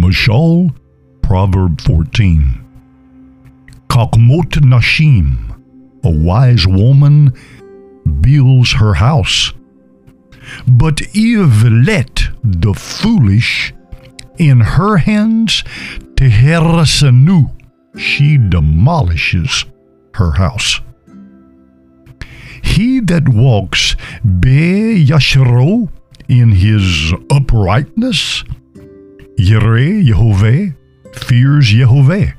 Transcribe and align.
Mashal, 0.00 0.74
Proverb 1.22 1.80
14. 1.82 2.64
Kakmot 3.88 4.52
Nashim, 4.62 5.60
a 6.04 6.10
wise 6.10 6.66
woman 6.66 7.34
builds 8.20 8.72
her 8.72 8.94
house. 8.94 9.52
But 10.66 10.96
Ivelet, 11.14 12.34
the 12.42 12.72
foolish, 12.72 13.74
in 14.38 14.60
her 14.60 14.96
hands, 14.96 15.62
Teherasanu, 16.14 17.50
she 17.98 18.38
demolishes 18.38 19.66
her 20.14 20.32
house. 20.32 20.80
He 22.62 23.00
that 23.00 23.28
walks 23.28 23.96
be 24.22 25.04
yashro 25.06 25.90
in 26.28 26.52
his 26.52 27.12
uprightness, 27.30 28.44
Yireh 29.40 30.04
Yehovah, 30.04 30.76
fears 31.14 31.72
Yehovah. 31.72 32.34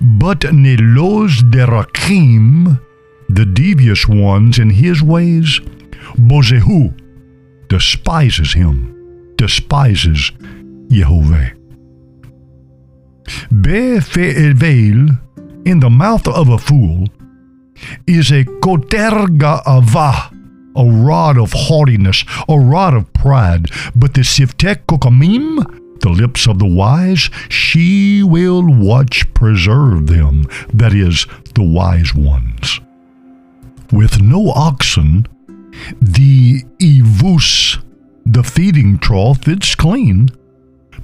But 0.00 0.40
Nelos 0.40 1.42
derakim, 1.50 2.80
the 3.28 3.44
devious 3.44 4.06
ones 4.06 4.58
in 4.58 4.70
his 4.70 5.02
ways, 5.02 5.60
Bozehu, 6.16 6.94
despises 7.68 8.52
him, 8.52 9.34
despises 9.36 10.30
Yehovah. 10.88 11.56
Befe'evel, 13.50 15.18
in 15.66 15.80
the 15.80 15.90
mouth 15.90 16.26
of 16.28 16.48
a 16.50 16.58
fool, 16.58 17.06
is 18.06 18.30
a 18.30 18.44
koterga 18.44 19.62
ava, 19.66 20.30
a 20.80 20.84
rod 20.84 21.36
of 21.36 21.52
haughtiness, 21.52 22.24
a 22.48 22.58
rod 22.58 22.94
of 22.94 23.12
pride. 23.12 23.70
But 23.94 24.14
the 24.14 24.22
siftek 24.22 24.86
kokamim, 24.86 26.00
the 26.00 26.08
lips 26.08 26.48
of 26.48 26.58
the 26.58 26.66
wise, 26.66 27.28
she 27.50 28.22
will 28.22 28.66
watch 28.66 29.32
preserve 29.34 30.06
them, 30.06 30.46
that 30.72 30.94
is, 30.94 31.26
the 31.54 31.62
wise 31.62 32.14
ones. 32.14 32.80
With 33.92 34.22
no 34.22 34.50
oxen, 34.50 35.26
the 36.00 36.64
ivus, 36.78 37.78
the 38.24 38.42
feeding 38.42 38.98
trough, 38.98 39.46
it's 39.46 39.74
clean, 39.74 40.30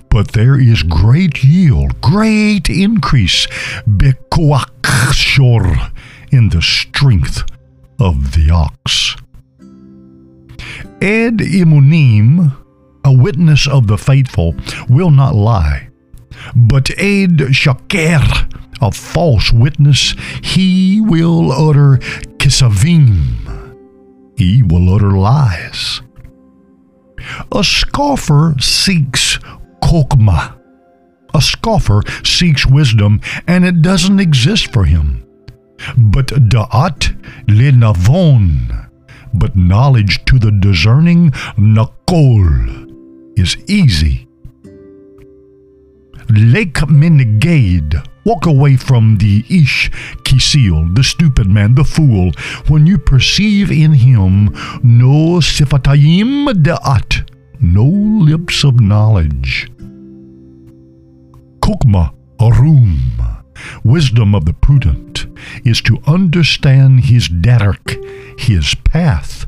but 0.09 0.33
there 0.33 0.59
is 0.59 0.83
great 0.83 1.45
yield, 1.45 2.01
great 2.01 2.71
increase, 2.71 3.47
bekoakshor, 3.87 5.93
in 6.33 6.49
the 6.49 6.63
strength 6.63 7.45
of 8.01 8.33
the 8.33 8.51
ox. 8.51 9.17
Ed 11.01 11.39
imunim, 11.39 12.57
a 13.05 13.13
witness 13.13 13.67
of 13.67 13.87
the 13.87 13.99
faithful, 13.99 14.55
will 14.89 15.11
not 15.11 15.35
lie, 15.35 15.89
but 16.55 16.91
Ed 16.99 17.55
shaker, 17.55 18.49
a 18.81 18.93
false 18.93 19.53
witness, 19.53 20.15
he 20.43 21.01
will 21.01 21.53
utter 21.53 21.99
kisavim, 22.39 24.35
he 24.37 24.63
will 24.63 24.95
utter 24.95 25.13
lies. 25.13 26.03
A 27.53 27.65
scoffer 27.65 28.55
seeks 28.61 29.39
kokma. 29.83 30.59
A 31.35 31.43
scoffer 31.43 32.03
seeks 32.25 32.67
wisdom, 32.67 33.21
and 33.47 33.65
it 33.65 33.83
doesn't 33.83 34.21
exist 34.21 34.73
for 34.73 34.85
him. 34.85 35.25
But 35.97 36.29
da'at 36.29 37.15
lenavon, 37.47 38.86
but 39.39 39.57
knowledge 39.57 40.25
to 40.27 40.39
the 40.39 40.51
discerning 40.51 41.31
nakol 41.57 43.39
is 43.39 43.57
easy. 43.69 44.27
Lake 46.29 46.81
Menegade, 46.89 48.05
walk 48.25 48.47
away 48.47 48.77
from 48.77 49.17
the 49.19 49.45
ish 49.49 49.91
kisil, 50.25 50.93
the 50.95 51.05
stupid 51.05 51.47
man, 51.47 51.75
the 51.75 51.85
fool, 51.85 52.33
when 52.67 52.87
you 52.87 52.99
perceive 52.99 53.71
in 53.71 53.93
him 53.93 54.47
no 54.83 55.39
sifatayim 55.39 56.49
da'at, 56.65 57.31
no 57.61 57.85
lips 57.85 58.65
of 58.65 58.81
knowledge. 58.81 59.71
Kukma 61.61 62.13
arum, 62.41 63.01
wisdom 63.85 64.35
of 64.35 64.45
the 64.45 64.53
prudent, 64.53 65.16
is 65.65 65.81
to 65.83 65.99
understand 66.07 67.05
his 67.05 67.29
derek, 67.29 67.99
his 68.39 68.75
path. 68.85 69.47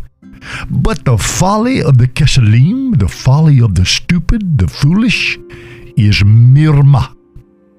But 0.70 1.04
the 1.04 1.18
folly 1.18 1.82
of 1.82 1.98
the 1.98 2.06
kesalim, 2.06 2.98
the 2.98 3.08
folly 3.08 3.60
of 3.60 3.74
the 3.74 3.84
stupid, 3.84 4.58
the 4.58 4.68
foolish, 4.68 5.36
is 5.96 6.22
mirma, 6.22 7.14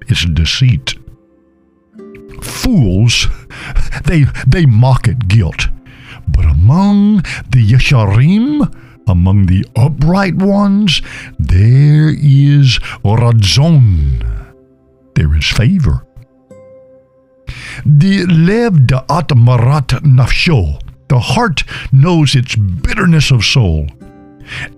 is 0.08 0.24
deceit. 0.32 0.94
Fools, 2.42 3.26
they, 4.04 4.26
they 4.46 4.66
mock 4.66 5.08
at 5.08 5.28
guilt. 5.28 5.68
But 6.28 6.44
among 6.44 7.16
the 7.50 7.66
yesharim, 7.66 8.72
among 9.08 9.46
the 9.46 9.66
upright 9.74 10.36
ones, 10.36 11.02
there 11.38 12.10
is 12.10 12.78
radzon, 13.04 14.54
there 15.14 15.34
is 15.34 15.46
favor. 15.46 16.06
The 17.84 18.26
lev 18.26 18.74
da'at 18.86 19.36
marat 19.36 19.88
nafsho, 20.02 20.80
the 21.08 21.18
heart 21.18 21.64
knows 21.92 22.34
its 22.34 22.56
bitterness 22.56 23.30
of 23.30 23.44
soul. 23.44 23.86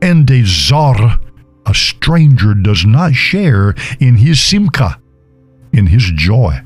And 0.01 0.31
a 0.31 0.45
zar, 0.45 1.19
a 1.67 1.75
stranger, 1.75 2.55
does 2.55 2.85
not 2.85 3.15
share 3.15 3.75
in 4.01 4.17
his 4.17 4.39
simka, 4.39 4.99
in 5.73 5.87
his 5.87 6.11
joy. 6.15 6.61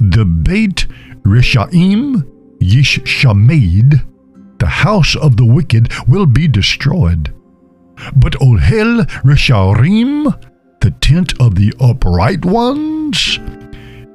The 0.00 0.24
Beit 0.24 0.86
Rishaim 1.22 2.26
Yish 2.60 3.06
Shamed, 3.06 4.02
the 4.58 4.66
house 4.66 5.14
of 5.16 5.36
the 5.36 5.46
wicked, 5.46 5.92
will 6.08 6.26
be 6.26 6.48
destroyed. 6.48 7.32
But 8.14 8.34
Ohel 8.34 9.04
Risharim, 9.22 10.34
the 10.80 10.90
tent 10.90 11.34
of 11.40 11.54
the 11.54 11.72
upright 11.80 12.44
ones, 12.44 13.38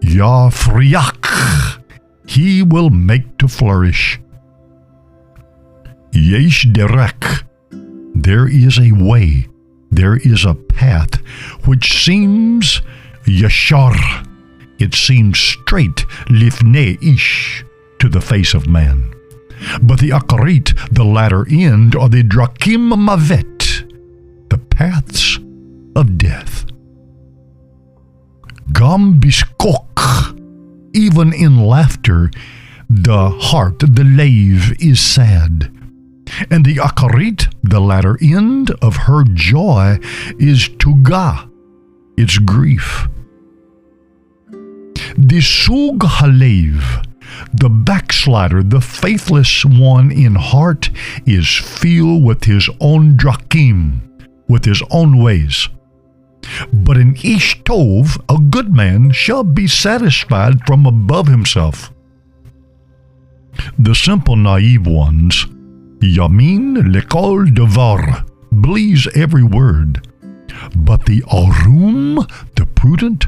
Yafriach, 0.02 1.82
he 2.28 2.64
will 2.64 2.90
make 2.90 3.38
to 3.38 3.48
flourish. 3.48 4.20
Yesh 6.12 6.68
derek, 6.72 7.44
there 8.14 8.48
is 8.48 8.80
a 8.80 8.92
way, 8.92 9.48
there 9.90 10.18
is 10.18 10.46
a 10.46 10.56
path 10.56 11.16
which 11.66 12.04
seems 12.04 12.82
yashar, 13.26 14.28
it 14.80 14.94
seems 14.94 15.40
straight 15.40 16.06
lifnei 16.28 17.02
ish 17.02 17.64
to 18.00 18.10
the 18.10 18.22
face 18.22 18.54
of 18.54 18.68
man. 18.68 19.14
But 19.84 20.00
the 20.00 20.10
akarit, 20.10 20.76
the 20.92 21.04
latter 21.04 21.46
end, 21.50 21.96
are 21.96 22.10
the 22.10 22.24
drakim 22.24 22.92
mavet, 22.94 24.50
the 24.50 24.58
paths 24.58 25.38
of 25.96 26.18
death. 26.18 26.71
Gam 28.74 29.20
biskok, 29.20 30.38
even 30.94 31.34
in 31.34 31.66
laughter, 31.66 32.30
the 32.90 33.30
heart, 33.30 33.80
the 33.80 34.04
lave, 34.04 34.74
is 34.82 35.00
sad. 35.00 35.72
And 36.50 36.66
the 36.66 36.76
akarit, 36.76 37.54
the 37.64 37.80
latter 37.80 38.18
end 38.22 38.72
of 38.82 38.96
her 38.96 39.24
joy, 39.24 39.98
is 40.40 40.70
tuga, 40.70 41.50
its 42.18 42.38
grief. 42.38 43.08
The 45.18 45.42
sug 45.42 46.00
halev, 46.00 47.06
the 47.54 47.70
backslider, 47.70 48.64
the 48.64 48.82
faithless 48.82 49.66
one 49.66 50.12
in 50.12 50.36
heart, 50.36 50.90
is 51.26 51.48
filled 51.50 52.24
with 52.24 52.44
his 52.46 52.70
own 52.80 53.18
drakim, 53.18 54.02
with 54.48 54.66
his 54.66 54.82
own 54.92 55.22
ways. 55.22 55.68
But 56.74 56.98
in 56.98 57.16
Ish 57.16 57.62
Tov, 57.64 58.20
a 58.30 58.38
good 58.40 58.74
man 58.74 59.12
shall 59.12 59.44
be 59.44 59.68
satisfied 59.68 60.66
from 60.66 60.86
above 60.86 61.28
himself. 61.28 61.92
The 63.78 63.96
simple 63.96 64.36
naive 64.36 64.88
ones, 64.88 65.46
Yamin 66.00 66.94
lekol 66.94 67.54
devar, 67.54 68.26
believes 68.62 69.08
every 69.16 69.44
word. 69.44 70.08
But 70.76 71.06
the 71.06 71.24
Arum, 71.32 72.16
the 72.56 72.66
prudent, 72.66 73.28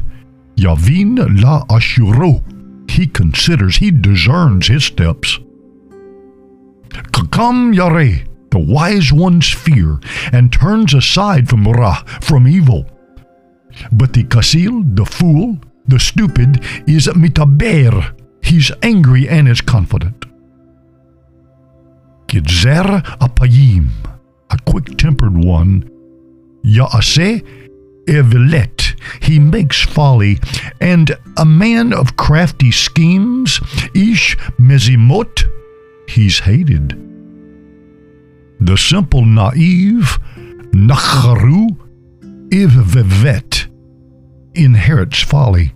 Yavin 0.56 1.18
la 1.42 1.66
ashuro, 1.66 2.44
he 2.90 3.08
considers, 3.08 3.78
he 3.78 3.92
discerns 3.92 4.68
his 4.68 4.86
steps. 4.86 5.40
Kakam 6.90 7.74
yare, 7.74 8.26
the 8.52 8.60
wise 8.60 9.12
one's 9.12 9.50
fear, 9.50 10.00
and 10.32 10.52
turns 10.52 10.94
aside 10.94 11.50
from 11.50 11.68
ra, 11.68 12.04
from 12.22 12.48
evil. 12.48 12.86
But 13.92 14.14
the 14.14 14.24
kasil, 14.24 14.96
the 14.96 15.06
fool, 15.06 15.58
the 15.88 16.00
stupid, 16.00 16.64
is 16.88 17.08
mitaber. 17.08 18.16
He's 18.42 18.72
angry 18.82 19.28
and 19.28 19.48
is 19.48 19.62
confident. 19.62 20.26
Gidzer 22.28 23.04
apayim, 23.20 23.90
a 24.50 24.58
quick 24.66 24.98
tempered 24.98 25.38
one, 25.38 25.90
Yaase 26.66 27.46
Evelet, 28.08 28.96
he 29.22 29.40
makes 29.40 29.82
folly, 29.84 30.40
and 30.82 31.16
a 31.38 31.46
man 31.46 31.94
of 31.94 32.18
crafty 32.18 32.72
schemes, 32.72 33.60
Ish 33.94 34.36
Mezimot, 34.60 35.46
he's 36.10 36.40
hated. 36.40 37.00
The 38.60 38.78
simple 38.78 39.26
naive, 39.26 40.18
Nacharu 40.72 41.78
Ivvevet, 42.50 43.53
inherits 44.56 45.22
folly. 45.22 45.74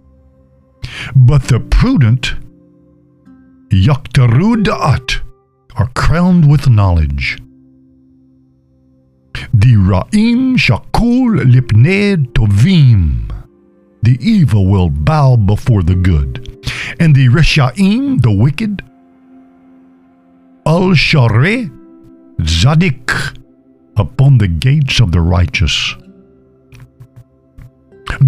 But 1.15 1.43
the 1.43 1.59
prudent, 1.59 2.35
Yaktarudat, 3.69 5.21
are 5.75 5.89
crowned 5.95 6.49
with 6.49 6.69
knowledge. 6.69 7.37
The 9.53 9.75
Ra'im 9.75 10.57
Shakul 10.57 11.43
Lipnei 11.43 12.25
Tovim. 12.33 13.31
The 14.01 14.17
evil 14.21 14.67
will 14.67 14.89
bow 14.89 15.35
before 15.35 15.83
the 15.83 15.95
good. 15.95 16.65
And 16.99 17.15
the 17.15 17.27
Reshaim, 17.27 18.21
the 18.21 18.31
wicked, 18.31 18.83
Al 20.65 20.93
Share 20.93 21.69
Zadik, 22.39 23.37
upon 23.95 24.37
the 24.37 24.47
gates 24.47 24.99
of 24.99 25.11
the 25.11 25.21
righteous. 25.21 25.95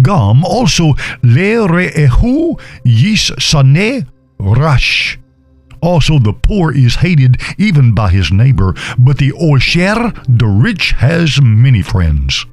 Gam 0.02 0.44
also 0.44 0.94
Le 1.22 1.66
Re'ehu 1.68 2.60
Yis 2.84 3.30
Sane 3.38 4.06
Rash. 4.38 5.18
Also, 5.82 6.18
the 6.18 6.32
poor 6.32 6.72
is 6.72 6.96
hated 6.96 7.40
even 7.58 7.94
by 7.94 8.10
his 8.10 8.30
neighbor, 8.30 8.74
but 8.98 9.16
the 9.18 9.32
Osher, 9.32 10.12
the 10.28 10.46
rich, 10.46 10.92
has 10.92 11.40
many 11.40 11.82
friends. 11.82 12.44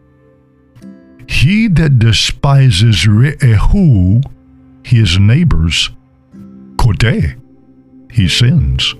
He 1.28 1.68
that 1.68 2.00
despises 2.00 3.06
Re'ehu, 3.06 4.24
his 4.86 5.20
neighbors, 5.20 5.90
Kote, 6.78 7.36
he 8.12 8.30
sins. 8.30 8.96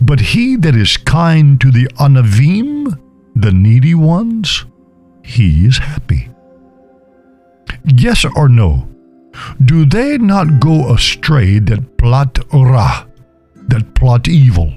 But 0.00 0.20
he 0.20 0.56
that 0.56 0.76
is 0.76 0.96
kind 0.96 1.60
to 1.60 1.70
the 1.70 1.86
Anavim, 1.98 2.98
the 3.34 3.52
needy 3.52 3.94
ones, 3.94 4.66
he 5.22 5.66
is 5.66 5.78
happy. 5.78 6.28
Yes 7.86 8.24
or 8.24 8.48
no? 8.48 8.88
Do 9.64 9.84
they 9.84 10.18
not 10.18 10.60
go 10.60 10.92
astray 10.92 11.58
that 11.60 11.96
plot 11.98 12.38
ra, 12.52 13.06
that 13.68 13.94
plot 13.94 14.28
evil. 14.28 14.72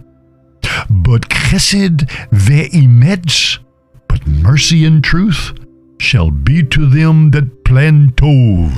But 0.90 1.30
chesed 1.30 2.10
ve'emetz, 2.32 3.60
but 4.08 4.26
mercy 4.28 4.86
and 4.86 5.04
truth, 5.04 5.54
shall 6.00 6.32
be 6.32 6.64
to 6.64 6.90
them 6.90 7.32
that 7.32 7.64
plan 7.64 8.12
tov, 8.12 8.74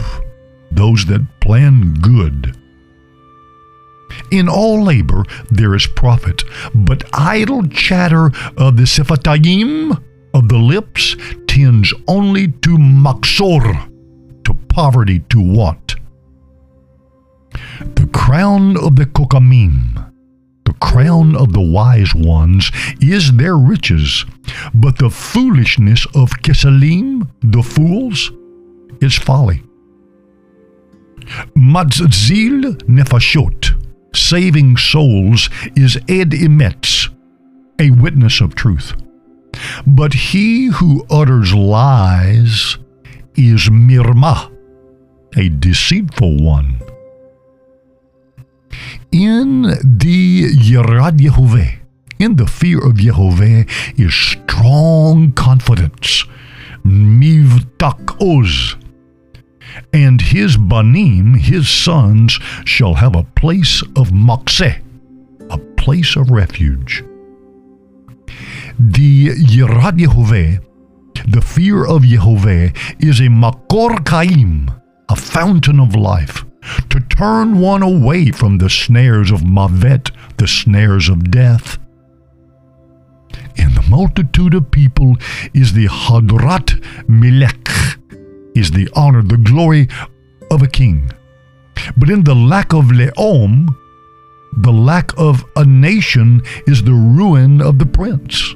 those 0.71 1.05
that 1.05 1.25
plan 1.41 1.93
good. 1.95 2.57
In 4.31 4.49
all 4.49 4.83
labor 4.83 5.23
there 5.49 5.75
is 5.75 5.87
profit, 5.87 6.43
but 6.73 7.03
idle 7.13 7.67
chatter 7.67 8.27
of 8.57 8.77
the 8.77 8.83
sefatayim, 8.83 10.01
of 10.33 10.47
the 10.47 10.57
lips, 10.57 11.15
tends 11.47 11.93
only 12.07 12.47
to 12.47 12.77
maksor, 12.77 13.90
poverty, 14.71 15.19
to 15.29 15.41
want. 15.41 15.95
The 17.95 18.09
crown 18.13 18.77
of 18.77 18.95
the 18.95 19.05
kokamim, 19.05 20.11
the 20.65 20.73
crown 20.73 21.35
of 21.35 21.53
the 21.53 21.61
wise 21.61 22.15
ones, 22.15 22.71
is 23.01 23.33
their 23.33 23.57
riches, 23.57 24.25
but 24.73 24.97
the 24.97 25.09
foolishness 25.09 26.05
of 26.15 26.29
kesalim, 26.41 27.29
the 27.41 27.61
fools, 27.61 28.31
is 29.01 29.15
folly. 29.17 29.63
Matzil 31.55 32.75
nefashot, 32.83 33.73
saving 34.15 34.77
souls, 34.77 35.49
is 35.75 35.97
ed 36.07 36.31
emetz, 36.31 37.09
a 37.79 37.91
witness 37.91 38.41
of 38.41 38.55
truth. 38.55 38.93
But 39.85 40.13
he 40.13 40.67
who 40.67 41.05
utters 41.09 41.53
lies 41.53 42.77
is 43.35 43.69
mirma, 43.69 44.51
a 45.35 45.49
deceitful 45.49 46.37
one. 46.43 46.81
In 49.11 49.63
the 49.83 50.45
Yerad 50.53 51.17
Yehovah, 51.19 51.79
in 52.19 52.35
the 52.35 52.47
fear 52.47 52.77
of 52.77 52.95
Yehovah, 52.95 53.67
is 53.99 54.13
strong 54.13 55.31
confidence. 55.33 56.25
Mivtak 56.85 58.17
oz. 58.21 58.75
And 59.93 60.21
his 60.21 60.57
banim, 60.57 61.35
his 61.35 61.69
sons, 61.69 62.39
shall 62.65 62.95
have 62.95 63.15
a 63.15 63.23
place 63.23 63.81
of 63.95 64.09
makseh, 64.09 64.81
a 65.49 65.57
place 65.75 66.15
of 66.15 66.29
refuge. 66.29 67.03
The 68.79 69.29
Yerad 69.29 69.99
Yehovah, 69.99 70.63
the 71.27 71.41
fear 71.41 71.85
of 71.85 72.01
Yehovah, 72.03 72.75
is 72.99 73.19
a 73.19 73.29
makor 73.29 74.05
kaim, 74.05 74.71
a 75.11 75.15
fountain 75.15 75.77
of 75.77 75.93
life 75.93 76.45
to 76.89 77.01
turn 77.01 77.59
one 77.59 77.83
away 77.83 78.31
from 78.31 78.57
the 78.57 78.69
snares 78.69 79.29
of 79.29 79.41
Mavet, 79.41 80.09
the 80.37 80.47
snares 80.47 81.09
of 81.09 81.29
death. 81.29 81.77
In 83.57 83.73
the 83.75 83.85
multitude 83.89 84.53
of 84.53 84.71
people 84.71 85.17
is 85.53 85.73
the 85.73 85.87
Hadrat 85.87 86.81
Melech, 87.09 87.67
is 88.55 88.71
the 88.71 88.89
honor, 88.95 89.21
the 89.21 89.35
glory 89.35 89.89
of 90.49 90.61
a 90.61 90.67
king. 90.67 91.11
But 91.97 92.09
in 92.09 92.23
the 92.23 92.35
lack 92.35 92.71
of 92.71 92.85
Leom, 92.85 93.67
the 94.59 94.71
lack 94.71 95.11
of 95.17 95.43
a 95.57 95.65
nation 95.65 96.41
is 96.67 96.83
the 96.83 96.93
ruin 96.93 97.61
of 97.61 97.79
the 97.79 97.85
prince. 97.85 98.55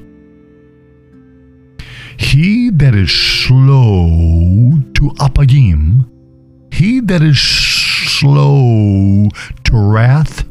He 2.18 2.70
that 2.70 2.94
is 2.94 3.12
slow 3.12 4.72
to 4.94 5.10
apagim, 5.18 6.15
he 6.76 7.00
that 7.00 7.22
is 7.22 7.40
slow 7.40 9.28
to 9.64 9.76
wrath, 9.76 10.44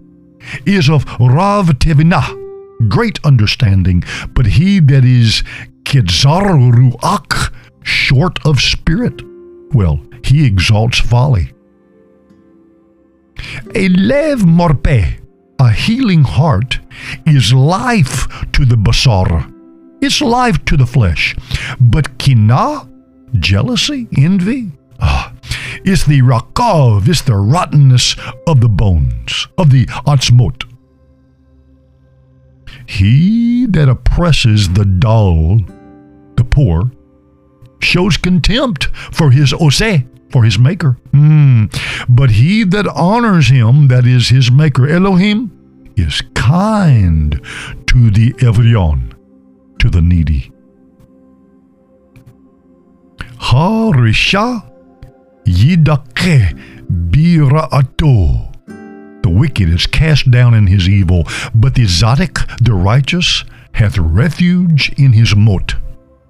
is 0.65 0.89
of 0.89 1.05
Rav 1.19 1.67
Tevinah, 1.67 2.89
great 2.89 3.19
understanding, 3.23 4.03
but 4.33 4.47
he 4.47 4.79
that 4.79 5.05
is 5.05 5.43
Kidzar 5.83 6.47
Ruach, 6.73 7.53
short 7.83 8.43
of 8.43 8.59
spirit, 8.59 9.21
well, 9.73 9.99
he 10.23 10.45
exalts 10.45 10.99
folly. 10.99 11.53
A 13.75 13.89
lev 13.89 14.39
morpeh, 14.39 15.19
a 15.59 15.71
healing 15.71 16.23
heart, 16.23 16.79
is 17.27 17.53
life 17.53 18.27
to 18.53 18.65
the 18.65 18.75
basar. 18.75 19.51
It's 20.01 20.21
life 20.21 20.63
to 20.65 20.75
the 20.75 20.87
flesh. 20.87 21.35
But 21.79 22.17
kina, 22.17 22.89
jealousy, 23.39 24.07
envy, 24.17 24.71
ah, 24.99 25.33
is 25.83 26.05
the 26.05 26.21
rakav, 26.21 27.07
is 27.07 27.21
the 27.21 27.35
rottenness 27.35 28.15
of 28.47 28.61
the 28.61 28.69
bones, 28.69 29.47
of 29.57 29.69
the 29.69 29.85
atzmot. 30.07 30.63
He 32.87 33.65
that 33.67 33.89
oppresses 33.89 34.73
the 34.73 34.85
dull, 34.85 35.59
the 36.35 36.43
poor, 36.43 36.91
shows 37.81 38.17
contempt 38.17 38.85
for 39.11 39.31
his 39.31 39.53
oseh, 39.53 40.05
for 40.31 40.43
his 40.43 40.59
maker. 40.59 40.97
Mm. 41.11 41.73
But 42.09 42.31
he 42.31 42.63
that 42.63 42.87
honors 42.87 43.49
him, 43.49 43.87
that 43.87 44.05
is 44.05 44.29
his 44.29 44.51
maker, 44.51 44.87
Elohim, 44.87 45.51
is 45.95 46.21
kind 46.33 47.41
to 47.87 48.11
the 48.11 48.33
Evrion, 48.33 49.13
to 49.79 49.89
the 49.89 50.01
needy. 50.01 50.51
Harisha 53.37 54.74
Yidake 55.45 56.57
bira'ato. 57.11 58.51
The 59.21 59.29
wicked 59.29 59.69
is 59.69 59.87
cast 59.87 60.29
down 60.29 60.53
in 60.53 60.67
his 60.67 60.87
evil, 60.89 61.27
but 61.53 61.75
the 61.75 61.85
Zadok, 61.85 62.47
the 62.61 62.73
righteous, 62.73 63.43
hath 63.73 63.97
refuge 63.97 64.91
in 64.97 65.13
his 65.13 65.35
mot. 65.35 65.75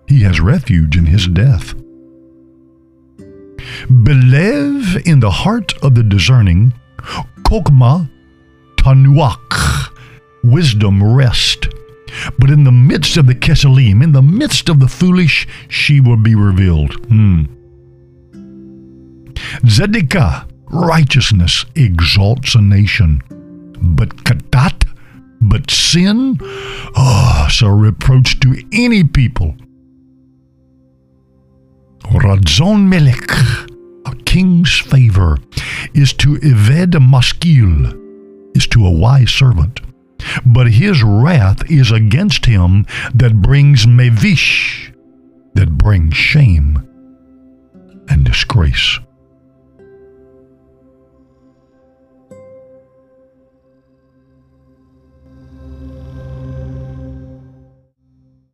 He 0.07 0.21
has 0.21 0.39
refuge 0.39 0.97
in 0.97 1.05
his 1.05 1.27
death. 1.27 1.73
Believe 4.03 5.05
in 5.07 5.19
the 5.19 5.31
heart 5.31 5.73
of 5.83 5.95
the 5.95 6.03
discerning, 6.03 6.73
kokma 7.43 8.09
tanuach, 8.77 9.91
wisdom 10.43 11.03
rest. 11.03 11.67
But 12.39 12.49
in 12.49 12.63
the 12.63 12.71
midst 12.71 13.17
of 13.17 13.27
the 13.27 13.35
kesalim, 13.35 14.03
in 14.03 14.11
the 14.11 14.21
midst 14.21 14.69
of 14.69 14.79
the 14.79 14.87
foolish, 14.87 15.47
she 15.67 15.99
will 15.99 16.17
be 16.17 16.35
revealed. 16.35 16.93
Hmm. 17.07 17.43
Zedekah, 19.63 20.47
righteousness 20.71 21.65
exalts 21.75 22.55
a 22.55 22.61
nation. 22.61 23.21
But 23.81 24.09
katat, 24.23 24.85
but 25.41 25.69
sin, 25.69 26.37
oh, 26.41 27.47
a 27.61 27.73
reproach 27.73 28.39
to 28.41 28.61
any 28.73 29.03
people. 29.03 29.55
Radzon 32.03 32.87
Melech, 32.87 33.29
a 34.05 34.15
king's 34.25 34.77
favor, 34.77 35.37
is 35.93 36.13
to 36.13 36.35
eved 36.37 36.99
maskil, 36.99 37.93
is 38.55 38.67
to 38.67 38.85
a 38.85 38.91
wise 38.91 39.31
servant. 39.31 39.81
But 40.45 40.71
his 40.71 41.03
wrath 41.03 41.69
is 41.69 41.91
against 41.91 42.45
him 42.45 42.85
that 43.13 43.41
brings 43.41 43.85
mevish, 43.85 44.93
that 45.53 45.77
brings 45.77 46.15
shame 46.15 46.81
and 48.09 48.23
disgrace. 48.23 48.99